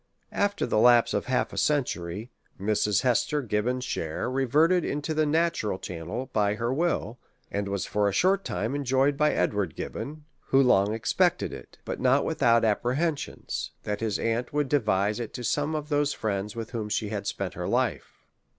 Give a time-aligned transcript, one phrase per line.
[0.31, 3.03] After the lapse of half a century, Mrs.
[3.03, 7.19] Hester Gibbon's share reverted into the natural channel by her will,
[7.51, 11.99] and was for a short time enjoyed by Edward Gibbon, who long expected it: but
[11.99, 16.71] not without apprehensions, that his aunt would devise it to some of those friends with
[16.71, 18.11] whom she had spent her life.